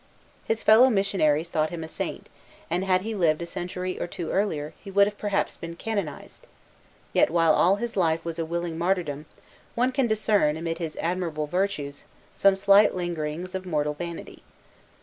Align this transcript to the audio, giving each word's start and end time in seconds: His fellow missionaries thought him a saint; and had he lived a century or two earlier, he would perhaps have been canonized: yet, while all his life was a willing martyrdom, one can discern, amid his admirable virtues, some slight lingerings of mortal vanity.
His 0.45 0.63
fellow 0.63 0.89
missionaries 0.89 1.49
thought 1.49 1.69
him 1.69 1.83
a 1.83 1.87
saint; 1.87 2.27
and 2.71 2.83
had 2.83 3.03
he 3.03 3.13
lived 3.13 3.39
a 3.43 3.45
century 3.45 4.01
or 4.01 4.07
two 4.07 4.31
earlier, 4.31 4.73
he 4.83 4.89
would 4.89 5.15
perhaps 5.19 5.53
have 5.53 5.61
been 5.61 5.75
canonized: 5.75 6.47
yet, 7.13 7.29
while 7.29 7.53
all 7.53 7.75
his 7.75 7.95
life 7.95 8.25
was 8.25 8.39
a 8.39 8.43
willing 8.43 8.79
martyrdom, 8.79 9.27
one 9.75 9.91
can 9.91 10.07
discern, 10.07 10.57
amid 10.57 10.79
his 10.79 10.97
admirable 10.99 11.45
virtues, 11.45 12.03
some 12.33 12.55
slight 12.55 12.95
lingerings 12.95 13.53
of 13.53 13.67
mortal 13.67 13.93
vanity. 13.93 14.41